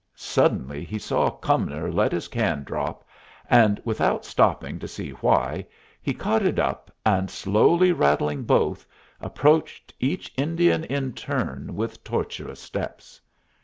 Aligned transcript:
Suddenly 0.15 0.83
he 0.83 0.97
saw 0.97 1.29
Cumnor 1.29 1.91
let 1.91 2.11
his 2.11 2.27
can 2.27 2.63
drop, 2.63 3.07
and 3.47 3.79
without 3.85 4.25
stopping 4.25 4.79
to 4.79 4.87
see 4.87 5.11
why, 5.11 5.67
he 6.01 6.11
caught 6.11 6.41
it 6.43 6.57
up, 6.57 6.89
and, 7.05 7.29
slowly 7.29 7.91
rattling 7.91 8.41
both, 8.41 8.87
approached 9.19 9.93
each 9.99 10.33
Indian 10.37 10.85
in 10.85 11.13
turn 11.13 11.75
with 11.75 12.03
tortuous 12.03 12.59
steps. 12.59 13.21